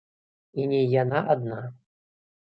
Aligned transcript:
І 0.61 0.63
не 0.71 0.79
яна 1.01 1.19
адна. 1.33 1.59